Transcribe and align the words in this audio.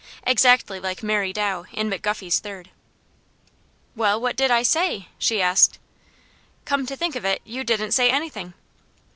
exactly 0.25 0.79
like 0.79 1.03
Mary 1.03 1.31
Dow 1.31 1.65
in 1.71 1.87
McGuffey's 1.87 2.39
Third. 2.39 2.71
"Well, 3.95 4.19
what 4.19 4.35
did 4.35 4.49
I 4.49 4.63
SAY?" 4.63 5.09
she 5.19 5.43
asked. 5.43 5.77
"Come 6.65 6.87
to 6.87 6.95
think 6.95 7.15
of 7.15 7.23
it, 7.23 7.39
you 7.45 7.63
didn't 7.63 7.91
say 7.91 8.09
anything." 8.09 8.55